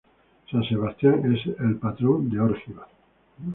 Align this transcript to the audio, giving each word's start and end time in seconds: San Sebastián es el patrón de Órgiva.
San 0.49 0.63
Sebastián 0.63 1.31
es 1.35 1.45
el 1.59 1.75
patrón 1.75 2.27
de 2.31 2.39
Órgiva. 2.39 2.87